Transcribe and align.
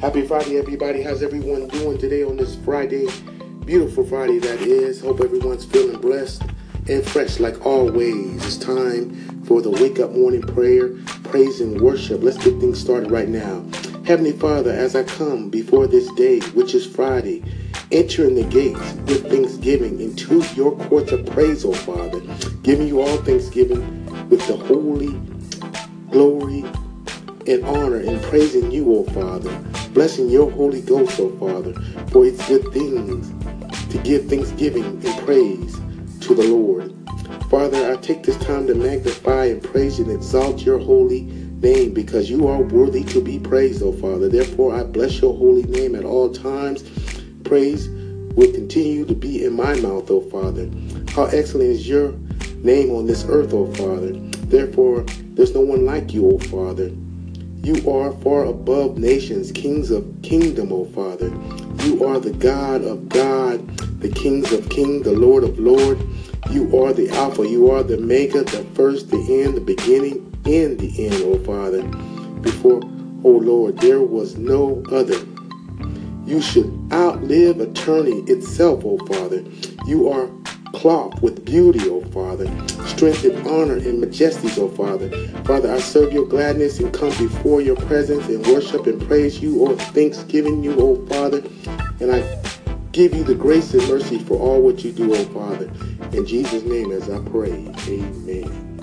Happy 0.00 0.24
Friday, 0.24 0.58
everybody. 0.58 1.02
How's 1.02 1.24
everyone 1.24 1.66
doing 1.66 1.98
today 1.98 2.22
on 2.22 2.36
this 2.36 2.54
Friday? 2.64 3.08
Beautiful 3.64 4.06
Friday, 4.06 4.38
that 4.38 4.60
is. 4.60 5.00
Hope 5.00 5.20
everyone's 5.20 5.64
feeling 5.64 6.00
blessed 6.00 6.44
and 6.88 7.04
fresh 7.04 7.40
like 7.40 7.66
always. 7.66 8.36
It's 8.46 8.56
time 8.56 9.42
for 9.42 9.60
the 9.60 9.70
wake 9.70 9.98
up 9.98 10.12
morning 10.12 10.42
prayer, 10.42 10.90
praise, 11.24 11.60
and 11.60 11.80
worship. 11.80 12.22
Let's 12.22 12.36
get 12.36 12.60
things 12.60 12.78
started 12.78 13.10
right 13.10 13.28
now. 13.28 13.64
Heavenly 14.04 14.30
Father, 14.30 14.70
as 14.70 14.94
I 14.94 15.02
come 15.02 15.50
before 15.50 15.88
this 15.88 16.08
day, 16.12 16.38
which 16.50 16.76
is 16.76 16.86
Friday, 16.86 17.42
entering 17.90 18.36
the 18.36 18.44
gates 18.44 18.92
with 19.08 19.28
thanksgiving 19.28 20.00
into 20.00 20.44
your 20.54 20.76
courts 20.76 21.10
of 21.10 21.26
praise, 21.26 21.64
O 21.64 21.72
Father, 21.72 22.20
giving 22.62 22.86
you 22.86 23.00
all 23.00 23.16
thanksgiving 23.16 24.06
with 24.28 24.46
the 24.46 24.56
holy 24.56 25.20
glory 26.12 26.64
and 27.48 27.64
honor 27.64 27.96
and 27.96 28.22
praising 28.22 28.70
you, 28.70 28.94
O 28.94 29.04
Father, 29.04 29.50
blessing 29.88 30.28
your 30.28 30.50
Holy 30.50 30.80
Ghost, 30.80 31.18
O 31.20 31.30
Father, 31.38 31.74
for 32.08 32.26
its 32.26 32.46
good 32.48 32.72
things 32.72 33.32
to 33.92 33.98
give 33.98 34.28
thanksgiving 34.28 34.84
and 34.84 35.18
praise 35.24 35.74
to 36.20 36.34
the 36.34 36.44
Lord. 36.44 36.94
Father, 37.50 37.90
I 37.90 37.96
take 37.96 38.22
this 38.22 38.36
time 38.44 38.66
to 38.66 38.74
magnify 38.74 39.46
and 39.46 39.62
praise 39.62 39.98
and 39.98 40.10
exalt 40.10 40.60
your 40.60 40.78
holy 40.78 41.22
name 41.22 41.94
because 41.94 42.28
you 42.28 42.46
are 42.46 42.60
worthy 42.60 43.02
to 43.04 43.22
be 43.22 43.38
praised, 43.38 43.82
O 43.82 43.92
Father. 43.92 44.28
Therefore, 44.28 44.74
I 44.74 44.84
bless 44.84 45.20
your 45.20 45.34
holy 45.36 45.62
name 45.64 45.94
at 45.94 46.04
all 46.04 46.30
times. 46.30 46.84
Praise 47.44 47.88
will 47.88 48.52
continue 48.52 49.04
to 49.04 49.14
be 49.14 49.44
in 49.44 49.54
my 49.54 49.74
mouth, 49.80 50.10
O 50.10 50.20
Father. 50.20 50.70
How 51.12 51.24
excellent 51.24 51.70
is 51.70 51.88
your 51.88 52.12
name 52.62 52.90
on 52.90 53.06
this 53.06 53.24
earth, 53.26 53.52
O 53.52 53.72
Father. 53.74 54.12
Therefore, 54.46 55.02
there's 55.34 55.54
no 55.54 55.60
one 55.62 55.84
like 55.84 56.12
you, 56.12 56.30
O 56.30 56.38
Father. 56.38 56.90
You 57.62 57.90
are 57.90 58.12
far 58.20 58.44
above 58.44 58.98
nations, 58.98 59.52
kings 59.52 59.90
of 59.90 60.06
kingdom, 60.22 60.72
O 60.72 60.84
Father. 60.86 61.28
You 61.84 62.04
are 62.04 62.18
the 62.18 62.32
God 62.32 62.82
of 62.82 63.08
God, 63.08 63.66
the 64.00 64.08
kings 64.08 64.52
of 64.52 64.68
kings, 64.68 65.04
the 65.04 65.12
Lord 65.12 65.44
of 65.44 65.58
Lord. 65.58 65.98
You 66.50 66.82
are 66.82 66.92
the 66.92 67.10
Alpha, 67.10 67.46
you 67.46 67.70
are 67.70 67.82
the 67.82 67.98
Maker, 67.98 68.42
the 68.42 68.64
first, 68.74 69.10
the 69.10 69.42
end, 69.42 69.56
the 69.56 69.60
beginning, 69.60 70.24
and 70.44 70.78
the 70.78 71.06
end, 71.06 71.22
O 71.24 71.38
Father. 71.44 71.82
Before, 72.40 72.80
O 73.24 73.30
Lord, 73.30 73.78
there 73.78 74.00
was 74.00 74.36
no 74.36 74.82
other. 74.90 75.18
You 76.24 76.40
should 76.40 76.72
outlive 76.92 77.60
eternity 77.60 78.32
itself, 78.32 78.84
O 78.84 78.98
Father. 79.06 79.42
You 79.86 80.08
are 80.08 80.30
cloth 80.78 81.20
with 81.20 81.44
beauty, 81.44 81.88
O 81.88 82.00
Father, 82.12 82.46
strength 82.86 83.24
and 83.24 83.44
honor 83.48 83.74
and 83.74 84.00
majesty, 84.00 84.48
O 84.60 84.68
Father. 84.68 85.10
Father, 85.42 85.72
I 85.72 85.80
serve 85.80 86.12
your 86.12 86.24
gladness 86.24 86.78
and 86.78 86.94
come 86.94 87.10
before 87.18 87.60
your 87.60 87.74
presence 87.74 88.28
and 88.28 88.46
worship 88.46 88.86
and 88.86 89.04
praise 89.08 89.42
you, 89.42 89.66
O 89.66 89.76
thanksgiving 89.76 90.62
you, 90.62 90.78
O 90.78 91.04
Father. 91.06 91.42
And 91.98 92.12
I 92.12 92.22
give 92.92 93.12
you 93.12 93.24
the 93.24 93.34
grace 93.34 93.74
and 93.74 93.86
mercy 93.88 94.20
for 94.20 94.38
all 94.38 94.62
what 94.62 94.84
you 94.84 94.92
do, 94.92 95.12
O 95.12 95.24
Father. 95.26 95.68
In 96.16 96.24
Jesus' 96.24 96.62
name 96.62 96.92
as 96.92 97.10
I 97.10 97.18
pray, 97.22 97.74
amen. 97.88 98.77